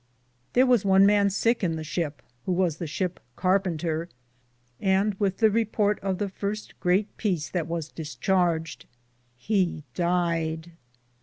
[0.53, 4.09] Thare was one man sicke in the ship, who was the ship carpinder,
[4.79, 8.87] and wyth the reporte of the firste greate peece that was dis charged
[9.37, 10.71] he died.